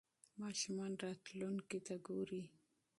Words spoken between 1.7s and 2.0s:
ته